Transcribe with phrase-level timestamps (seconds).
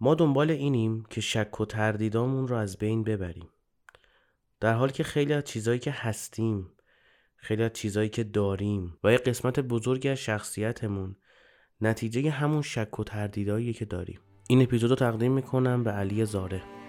[0.00, 3.48] ما دنبال اینیم که شک و تردیدامون رو از بین ببریم.
[4.60, 6.70] در حالی که خیلی از چیزایی که هستیم
[7.36, 11.16] خیلی از چیزایی که داریم و یه قسمت بزرگی از شخصیتمون
[11.80, 14.20] نتیجه همون شک و تردیدایی که داریم.
[14.48, 16.85] این اپیزود رو تقدیم می‌کنم به علی زاره.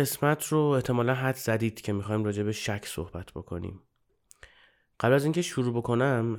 [0.00, 3.82] قسمت رو احتمالا حدس زدید که می‌خوایم راجع به شک صحبت بکنیم.
[5.00, 6.38] قبل از اینکه شروع بکنم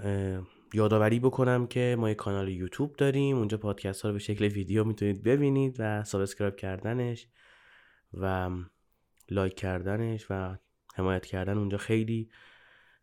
[0.73, 3.37] یادآوری بکنم که ما یک کانال یوتیوب داریم.
[3.37, 7.27] اونجا پادکست ها رو به شکل ویدیو می‌تونید ببینید و subscribe کردنش
[8.13, 8.49] و
[9.29, 10.57] لایک کردنش و
[10.95, 12.29] حمایت کردن اونجا خیلی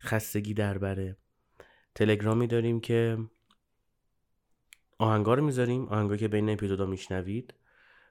[0.03, 1.17] خستگی در بره.
[1.95, 3.17] تلگرامی داریم که
[4.97, 5.85] آهنگا رو می‌ذاریم.
[5.85, 7.53] آهنگا که بین اپیزودا میشنوید.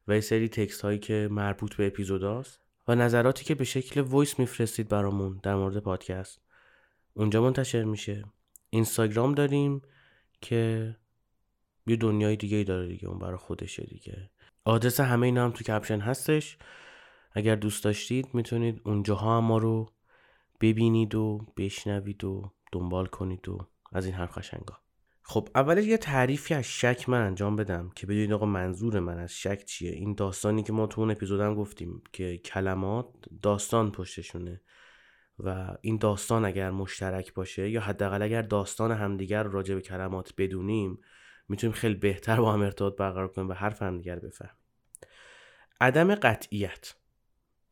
[0.09, 4.39] و یه سری text هایی که مربوط به اپیزوداست و نظراتی که به شکل voice
[4.39, 6.41] میفرستید برامون در مورد پادکست.
[7.15, 8.25] اونجا منتشر میشه.
[8.71, 9.83] اینستاگرام داریم
[10.41, 10.97] که
[11.87, 14.31] یه دنیای دیگه ای داره دیگه اون برای خودشه دیگه.
[14.65, 16.59] آدرس همه اینا هم تو caption هستش.
[17.33, 19.93] اگر دوست داشتید می‌تونید اونجاها هم ما رو
[20.61, 23.59] ببینید و بشنوید و دنبال کنید و
[23.93, 24.79] از این حرف قشنگا.
[25.31, 29.33] خب اولش یه تعریفی از شک من انجام بدم که بدونید آقا منظور من از
[29.33, 33.07] شک چیه؟ این داستانی که ما تو اون اپیزودم گفتیم که کلمات
[33.43, 34.61] داستان پشتشونه
[35.39, 40.33] و این داستان اگر مشترک باشه یا حداقل اگر داستان همدیگر رو راجع به کلمات
[40.39, 40.99] بدونیم
[41.49, 44.57] می‌تونیم خیلی بهتر با هم ارتباط برقرار کنیم و حرف همدیگر بفهمیم.
[45.81, 46.95] عدم قطعیت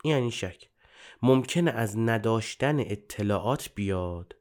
[0.04, 0.70] یعنی شک.
[1.22, 4.36] ممکنه از نداشتن اطلاعات بیاد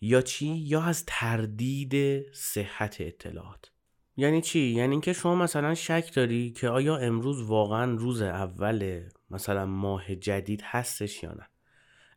[0.00, 3.70] یا چی؟ یا از تردید صحت اطلاعات.
[4.16, 9.66] یعنی چی؟ یعنی اینکه شما مثلا شک داری که آیا امروز واقعا روز اول مثلا
[9.66, 11.48] ماه جدید هستش یا نه؟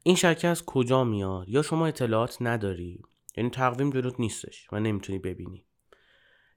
[0.03, 3.01] این شک از کجا میاد؟ یا شما اطلاعات نداری؟
[3.37, 5.65] یعنی تقویم جلوت نیستش و نمی‌تونی ببینی.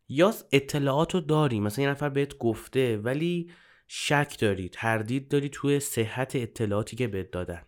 [0.09, 3.50] یا اطلاعات رو داری مثلا یه نفر بهت گفته ولی
[3.88, 7.62] شک داری تردید داری توی صحت اطلاعاتی که بهت دادن.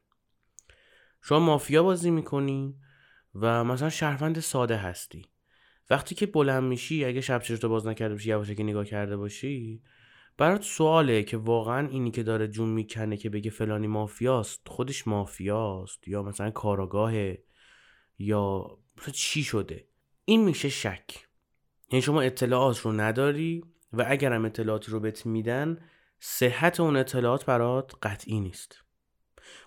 [1.23, 2.75] شما مافیا بازی می‌کنی
[3.41, 5.23] و مثلا شهروند ساده هستی.
[5.91, 9.83] وقتی که بلند میشی اگه شب رو باز نکرده باشی یواشکی نگاه کرده باشی
[10.37, 16.09] برات سواله که واقعا اینی که داره جون می‌کنه که بگه فلانی مافیاست خودش مافیاست
[16.09, 17.45] یا مثلا کاراگاهه
[18.19, 19.89] یا مثلا چی شده.
[20.25, 21.29] این میشه شک.
[21.93, 25.79] یعنی شما اطلاعات رو نداری و اگر هم اطلاعاتی رو بهت میدن
[26.21, 28.85] صحت اون اطلاعات برات قطعی نیست.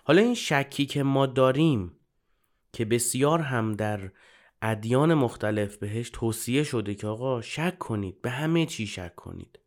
[0.04, 2.01] حالا این شکی که ما داریم
[2.72, 4.10] که بسیار هم در
[4.62, 9.58] ادیان مختلف بهش توصیه شده که آقا شک کنید به همه چی شک کنید.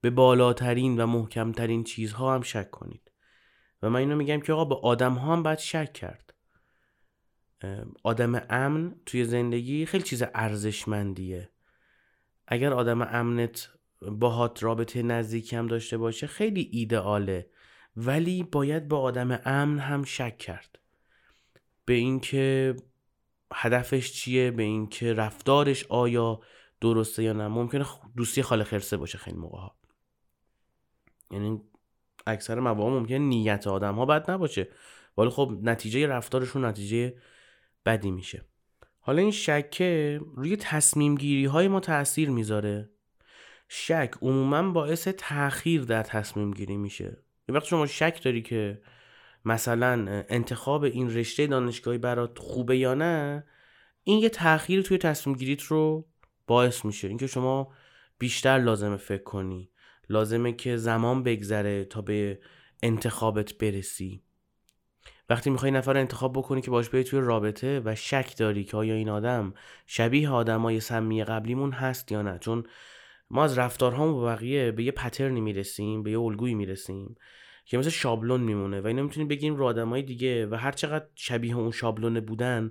[0.00, 3.10] به بالاترین و محکمترین چیزها هم شک کنید.
[3.82, 6.34] و من اینو میگم که آقا به آدم ها هم باید شک کرد.
[8.02, 11.50] آدم امن توی زندگی خیلی چیز ارزشمندیه.
[12.46, 13.68] اگر آدم امنت
[14.02, 17.50] باهات رابطه نزدیکی هم داشته باشه خیلی ایدئاله
[17.96, 20.78] ولی باید به آدم امن هم شک کرد.
[21.84, 22.76] به اینکه
[23.54, 26.40] هدفش چیه به اینکه رفتارش آیا
[26.80, 27.48] درسته یا نه.
[27.48, 29.76] ممکنه دوستی خاله خرسه باشه خیلی موقع ها
[31.30, 31.60] یعنی
[32.26, 34.68] اکثر مواقع ممکنه نیت آدم ها بد نباشه.
[35.18, 37.14] ولی خب نتیجه رفتارشون نتیجه
[37.86, 38.44] بدی میشه.
[39.00, 42.90] حالا این شکه روی تصمیم گیری های ما تاثیر می‌ذاره.
[43.68, 47.22] شک عموما باعث تاخیر در تصمیم گیری میشه.
[47.48, 48.82] یه وقت شما شک داری که
[49.44, 53.44] مثلا انتخاب این رشته دانشگاهی برات خوبه یا نه
[54.04, 56.08] این یه تاخیر توی تصمیم گیریت رو
[56.46, 57.08] باعث میشه.
[57.08, 57.72] اینکه شما
[58.18, 59.70] بیشتر لازمه فکر کنی.
[60.08, 62.38] لازمه که زمان بگذره تا به
[62.82, 64.22] انتخابت برسی.
[65.28, 68.94] وقتی می‌خوای نفر انتخاب بکنی که باش بیای توی رابطه و شک داری که آیا
[68.94, 69.54] این آدم
[69.86, 72.38] شبیه آدمای سمی قبلیمون هست یا نه.
[72.38, 72.64] چون
[73.30, 77.16] ما از رفتارهامون بقیه به یه پترنی می‌رسیم به یه الگویی می‌رسیم.
[77.64, 81.56] که مثل شابلون میمونه و اینو می‌تونیم بگیم رو آدمای دیگه و هر چقدر شبیه
[81.56, 82.68] اون شابلونه بودن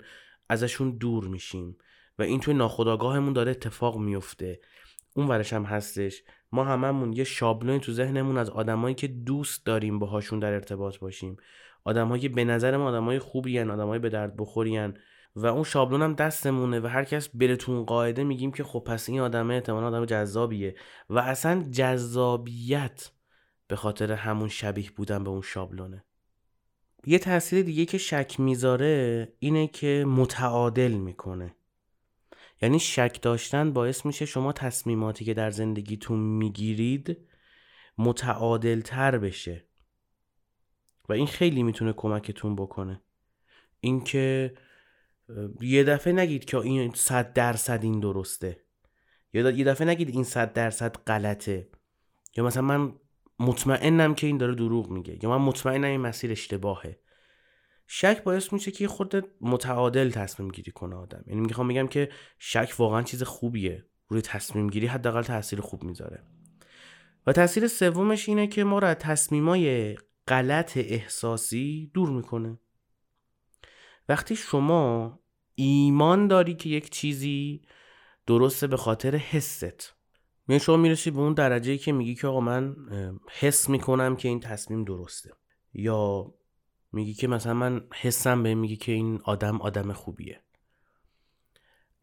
[0.50, 1.78] ازشون دور میشیم
[2.20, 4.60] و این توی ناخودآگاهمون داره اتفاق میفته
[5.14, 6.24] اون ورش هم هستش.
[6.52, 11.38] ما هممون یه شابلونی تو ذهنمون از آدمایی که دوست داریم باهاشون در ارتباط باشیم.
[11.84, 14.78] آدمایی که به نظر ما آدمای خوبی ان آدمای به درد بخوری
[15.36, 18.80] و اون شابلون هم دستمونه و هر کس بره تو اون قاعده میگیم که خب
[18.80, 20.76] پس این آدمه احتمالا آدم جذابیه
[21.10, 23.12] و اصلا جذابیت
[23.72, 26.04] به خاطر همون شبیه بودن به اون شابلونه.
[27.06, 31.56] یه تاثیر دیگه که شک می‌ذاره اینه که متعادل می‌کنه.
[32.62, 37.18] یعنی شک داشتن باعث میشه شما تصمیماتی که در زندگیتون می‌گیرید
[37.98, 39.66] متعادل تر بشه.
[41.10, 43.02] و این خیلی می‌تونه کمکتون بکنه.
[43.80, 44.54] اینکه
[45.62, 48.64] یه دفعه نگید که این صد درصد این درسته.
[49.34, 51.70] یه دفعه نگید این صد درصد غلطه.
[52.38, 52.94] یا مثلا من
[53.42, 57.00] مطمئنم که این داره دروغ میگه یا من مطمئنم این مسیر اشتباهه.
[57.88, 61.24] شک باعث میشه که خود متعادل تصمیم گیری کنه آدم.
[61.28, 62.10] یعنی می‌خوام بگم که
[62.40, 63.86] شک واقعا چیز خوبیه.
[64.08, 66.24] روی تصمیم گیری حداقل تاثیر خوب می‌ذاره.
[67.28, 69.96] و تاثیر سومش اینه که ما رو از تصمیمای
[70.28, 72.60] غلط احساسی دور می‌کنه.
[74.10, 75.20] وقتی شما
[75.56, 77.62] ایمان داری که یک چیزی
[78.28, 80.01] درسته به خاطر حست
[80.52, 82.76] یعنی شما می‌رسی به اون درجه که میگی که آقا من
[83.40, 85.32] حس می‌کنم که این تصمیم درسته.
[85.74, 86.34] یا
[86.92, 90.42] میگی که مثلا من حسم به میگی که این آدم آدم خوبیه.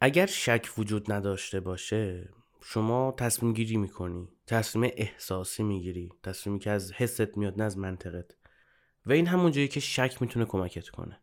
[0.01, 2.29] اگر شک وجود نداشته باشه
[2.61, 8.35] شما تصمیم گیری می‌کنی تصمیم احساسی می‌گیری تصمیمی که از حست میاد نه از منطقت.
[9.05, 11.19] و این همون جایی که شک می‌تونه کمکت کنه.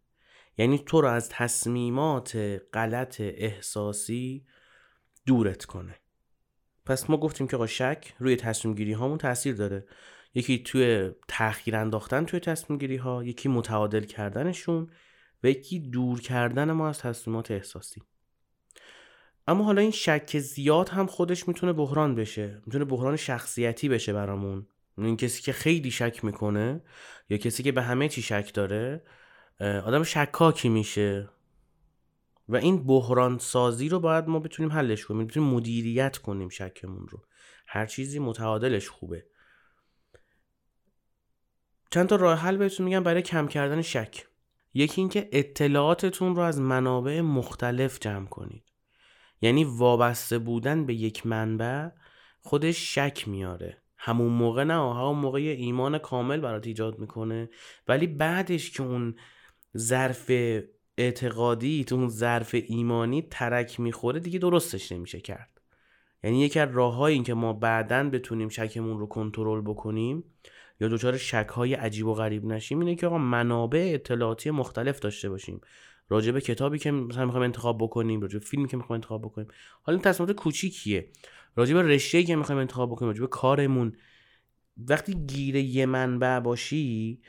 [0.59, 2.37] یعنی تو رو از تصمیمات
[2.73, 4.47] غلط احساسی
[5.27, 5.95] دورت کنه.
[6.87, 9.87] پس ما گفتیم که آقا شک روی تصمیم گیری هامون تاثیر داره.
[10.35, 14.91] یکی توی تاخیر انداختن توی تصمیم گیری ها یکی متعادل کردنشون
[15.43, 18.03] و یکی دور کردن ما از تصمیمات احساسی.
[19.49, 22.63] اما حالا این شک زیاد هم خودش می‌تونه بحران بشه.
[22.67, 24.67] می‌تونه بحران شخصیتی بشه برامون.
[24.99, 26.81] این کسی که خیلی شک می‌کنه
[27.29, 29.03] یا کسی که به همه چی شک داره
[29.61, 31.29] آدم شکاکی میشه.
[32.49, 37.25] و این بحران سازی رو باید ما بتونیم حلش کنیم بتونیم مدیریت کنیم شکمون رو.
[37.67, 39.27] هر چیزی متعادلش خوبه.
[41.91, 44.27] چند تا راه حل بهتون میگم برای کم کردن شک.
[44.75, 48.65] یکی اینکه اطلاعاتتون رو از منابع مختلف جمع کنید.
[49.41, 51.89] یعنی وابسته بودن به یک منبع
[52.41, 53.83] خودش شک میاره.
[53.99, 57.51] همون موقع نه همون موقع ایمان کامل برات ایجاد می‌کنه.
[57.89, 59.17] ولی بعدش که اون
[59.77, 60.31] ظرف
[60.99, 65.61] اعتقادی تو اون ظرف ایمانی ترک می‌خوره دیگه درستش نمیشه کرد.
[66.25, 70.25] یعنی یکی از راههای این که ما بعدا بتونیم شکمون رو کنترل بکنیم
[70.81, 75.61] یا دچار شکهای عجیب و غریب نشیم اینه که آقا منابع اطلاعاتی مختلف داشته باشیم.
[76.09, 79.49] راجع به کتابی که مثلا می‌خوایم انتخاب بکنیم راجع به فیلمی که می‌خوایم انتخاب بکنیم.
[79.83, 81.09] حالا این تصمیمات کوچیکیه.
[81.57, 83.97] راجع به رشته‌ای که می‌خوایم انتخاب بکنیم راجع به کارمون.
[84.89, 87.21] وقتی گیر یه منبع باشی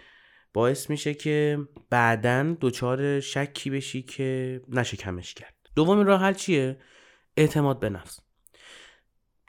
[0.58, 1.60] باعث میشه که
[1.90, 5.56] بعدا دچار شکی بشی که نشه کمش کرد.
[5.76, 6.78] دومین راه حل چیه؟
[7.38, 8.20] اعتماد به نفس.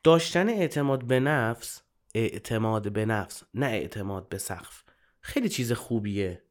[0.04, 1.82] داشتن اعتماد به نفس
[2.14, 4.82] اعتماد به نفس نه اعتماد به سقف
[5.20, 6.42] خیلی چیز خوبیه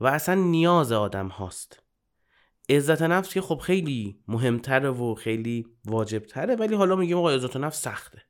[0.00, 1.82] و اصلا نیاز آدم هاست.
[2.68, 7.82] عزت نفس که خب خیلی مهمتره و خیلی واجبتره ولی حالا میگیم آقا عزت نفس
[7.82, 8.22] سخته.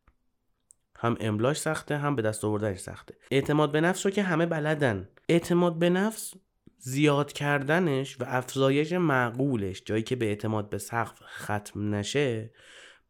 [0.98, 3.14] هم املاش سخته هم به دست آوردنش سخته.
[3.30, 5.08] اعتماد به نفس رو که همه بلدن.
[5.28, 6.34] اعتماد به نفس
[6.78, 12.50] زیاد کردنش و افزایش معقولش جایی که به اعتماد به سقف ختم نشه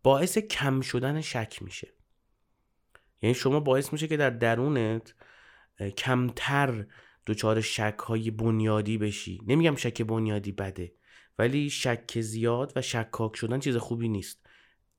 [0.02, 1.88] باعث کم شدن شک میشه.
[3.22, 5.14] یعنی شما باعث میشه که در درونت
[5.96, 6.86] کمتر
[7.26, 9.40] دچار شک های بنیادی بشی.
[9.46, 10.92] نمیگم شک بنیادی بده
[11.38, 14.45] ولی شک زیاد و شکاک شدن چیز خوبی نیست.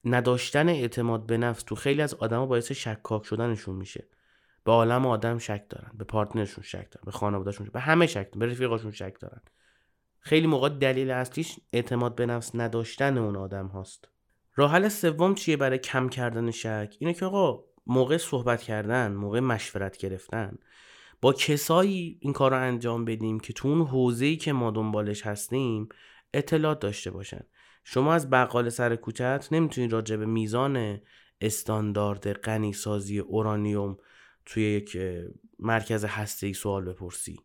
[0.05, 4.07] نداشتن اعتماد به نفس تو خیلی از آدما باعث شکاک شدنشون میشه.
[4.63, 7.73] به عالم آدم شک دارن به پارتنرشون شک دارن به خانوادهشون شک.
[7.73, 9.41] به همه شک دارن به رفیقاشون شک دارن.
[10.19, 14.07] خیلی موقع دلیل اصلیش اعتماد به نفس نداشتن اون آدم هاست.
[14.55, 19.39] راه حل سوم چیه برای کم کردن شک؟ اینه که آقا موقع صحبت کردن موقع
[19.39, 20.57] مشورت گرفتن
[21.21, 25.89] با کسایی این کار رو انجام بدیم که تو اون حوزه‌ای که ما دنبالش هستیم
[26.33, 27.41] اطلاعات داشته باشن.
[27.89, 31.01] شما از بقال سر کوچت نمی‌تونید راجع به میزان
[31.41, 33.97] استاندارد غنی سازی اورانیوم
[34.45, 34.97] توی یک
[35.59, 37.39] مرکز هسته‌ای سوال بپرسی.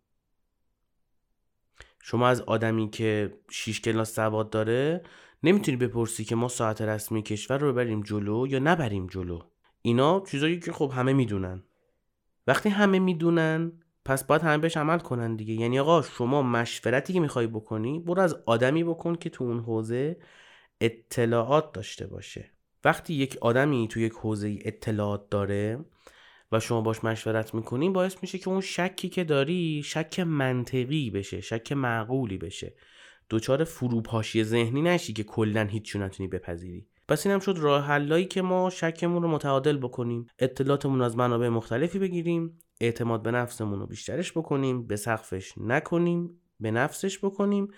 [2.01, 5.03] شما از آدمی که 6 کلاس سواد داره
[5.43, 9.41] نمی‌تونی بپرسی که ما ساعت رسمی کشور رو ببریم جلو یا نبریم جلو.
[9.83, 11.63] اینا چیزایی که خب همه می‌دونن.
[12.47, 15.55] وقتی همه می‌دونن پس باید همه بهش عمل کنن دیگه.
[15.55, 20.17] یعنی آقا شما مشورتی که می‌خوای بکنی برو از آدمی بکن که تو اون حوزه
[20.81, 22.51] اطلاعات داشته باشه.
[22.85, 25.85] وقتی یک آدمی تو یک حوزه اطلاعات داره
[26.53, 31.41] و شما باش مشورت می‌کنین باعث میشه که اون شکی که داری شک منطقی بشه
[31.41, 32.75] شک معقولی بشه.
[33.31, 36.87] دچار فروپاشی ذهنی نشی که کلا هیچ نتونی بپذیری.
[37.09, 40.27] پس اینم شد راه حلایی که ما شکمون رو متعادل بکنیم.
[40.39, 42.59] اطلاعاتمون از منابع مختلفی بگیریم.
[42.83, 47.69] اعتماد به نفسمون رو بیشترش بکنیم به سقفش نکنیم به نفسش بکنیم.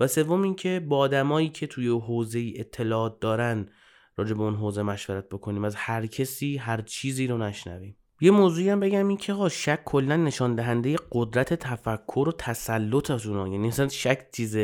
[0.00, 3.68] و سوم اینکه با آدمایی که توی حوزه اطلاعات دارن
[4.16, 5.64] راجع به اون حوزه مشورت بکنیم.
[5.64, 7.96] از هر کسی هر چیزی رو نشنویم.
[8.20, 13.68] یه موضوعی هم بگم این که شک کلا نشان دهنده قدرت تفکر و تسلطتونه یعنی
[13.68, 14.56] مثلا شک چیز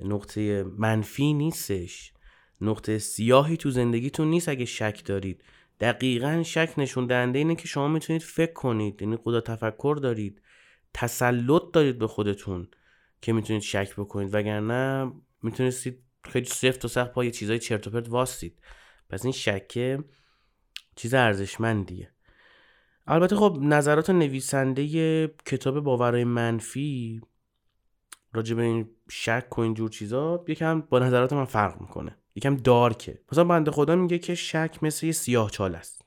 [0.00, 2.12] نقطه منفی نیستش.
[2.60, 5.44] نقطه سیاهی تو زندگیتون نیست اگه شک دارید.
[5.80, 10.42] دقیقا شک نشون دهنده اینه که شما می‌تونید فکر کنید یعنی قدرت تفکر دارید
[10.94, 12.68] تسلط دارید به خودتون
[13.22, 14.34] که می‌تونید شک بکنید.
[14.34, 15.12] وگرنه
[15.42, 18.58] می‌تونستید خیلی سفت و سخت پای چیزای چرت و پرت واسید
[19.08, 20.04] پس این شکه
[20.96, 22.10] چیز ارزشمندیه.
[23.06, 27.20] البته خب نظرات نویسنده کتاب باورهای منفی
[28.32, 32.18] راجع به این شک و اینجور چیزا یکم با نظرات من فرق می‌کنه.
[32.34, 33.20] یکم دارکه.
[33.32, 36.04] مثلا بنده خدا میگه که شک مثل یه سیاه چال است.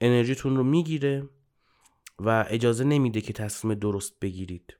[0.00, 1.28] انرژیتون رو می‌گیره
[2.18, 4.76] و اجازه نمیده که تصمیم درست بگیرید.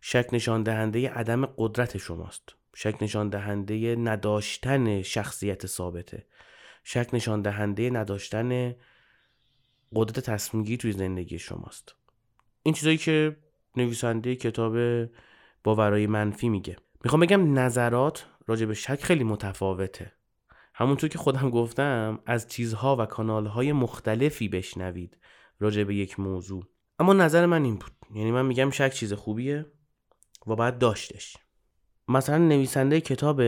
[0.00, 2.42] شک نشان دهنده عدم قدرت شماست.
[2.74, 6.26] شک نشان دهنده نداشتن شخصیت ثابته.
[6.84, 8.74] شک نشان دهنده نداشتن
[9.94, 11.94] قدرت تصمیم گیری توی زندگی شماست.
[12.62, 13.36] این چیزایی که
[13.76, 15.06] نویسنده کتاب
[15.64, 16.76] باورهای منفی میگه.
[17.04, 20.12] می‌خوام بگم نظرات راجع به شک خیلی متفاوته.
[20.74, 25.18] همونطور که خودم گفتم از چیزها و کانالهای مختلفی بشنوید
[25.60, 26.64] راجع به یک موضوع.
[26.98, 27.92] اما نظر من این بود.
[28.14, 29.66] یعنی من میگم شک چیز خوبیه
[30.46, 31.36] و باید داشتش.
[32.08, 33.40] مثلا نویسنده کتاب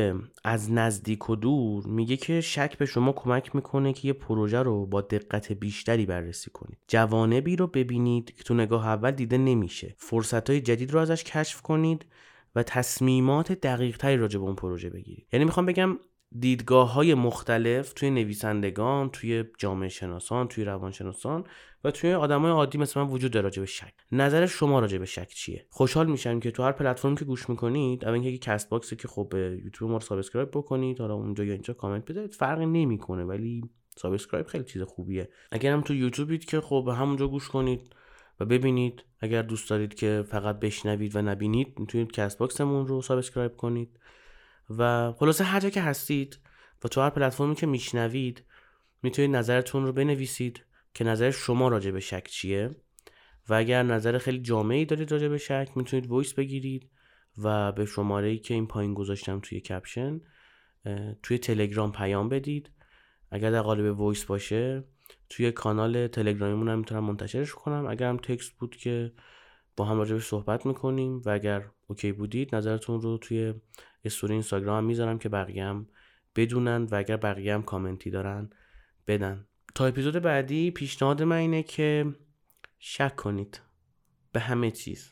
[0.45, 4.87] از نزدیک و دور میگه که شک به شما کمک می‌کنه که یه پروژه رو
[4.87, 6.79] با دقت بیشتری بررسی کنید.
[6.89, 9.95] جوانبی رو ببینید که تو نگاه اول دیده نمیشه.
[9.99, 12.07] فرصت های جدید رو ازش کشف کنید
[12.55, 15.29] و تصمیمات دقیق تری راجع به اون پروژه بگیرید.
[15.33, 15.99] یعنی می‌خوام بگم
[16.39, 21.45] دیدگاه های مختلف توی نویسندگان توی جامعه شناسان توی روانشناسان
[21.85, 23.95] و توی آدمای عادی مثل من وجود داره راجع به شک.
[24.13, 28.05] نظر شما راجع به شک چیه؟ خوشحال میشم که تو هر پلتفرمی که گوش می‌کنید
[28.05, 31.75] اول اینکه Castbox ی که خب یوتیوب ما رو subscribe بکنید حالا اونجا یا اینجا
[31.75, 33.63] کامنت بذارید فرقی نمی‌کنه ولی
[33.97, 35.29] subscribe خیلی چیز خوبیه.
[35.53, 37.95] اگر هم تو یوتیوبید که خب همونجا گوش کنید
[38.41, 43.57] و ببینید اگر دوست دارید که فقط بشنوید و نبینید می‌تونید Castbox مون رو subscribe
[43.57, 44.01] کنید.
[44.79, 46.39] و خلاصه هر جا که هستید
[46.85, 48.43] و تو هر پلتفرمی که میشنوید
[49.03, 50.65] می‌تونید نظرتون رو بنویسید
[50.95, 52.77] که نظر شما راجع به شک چیه.
[53.49, 56.91] و اگر نظر خیلی جامعی دارید راجع به شک می‌تونید voice بگیرید
[57.39, 60.21] و به شماره ای که این پایین گذاشتم توی caption
[61.23, 62.71] توی تلگرام پیام بدید.
[63.31, 64.85] اگر در قالب voice باشه
[65.29, 67.87] توی کانال تلگرامیمون هم می‌تونم منتشرش کنم.
[67.87, 69.13] اگر هم text بود که
[69.77, 73.55] با هم راجبش صحبت می‌کنیم و اگر okay بودید نظرتون رو توی
[74.05, 75.87] استوری اینستاگرام می‌ذارم که بقیه هم
[76.37, 78.51] بدونن و اگر بقیه هم کامنتی دارن
[79.07, 79.47] بدن.
[79.75, 82.07] تا اپیزود بعدی پیشنهاد من اینه که
[82.79, 83.61] شک کنید
[84.33, 85.11] به همه چیز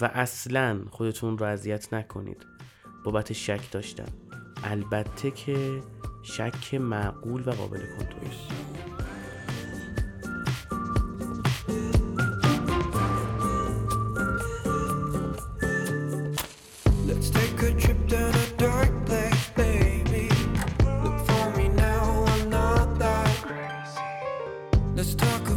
[0.00, 2.46] و اصلا خودتون رو اذیت نکنید
[3.04, 4.08] بابت شک داشتن.
[4.64, 5.80] البته که
[6.22, 8.69] شک معقول و قابل کنترل
[17.06, 20.28] Let's take a trip down a dark place, baby.
[21.04, 24.00] Look for me now, I'm not that crazy.
[24.94, 25.49] Let's talk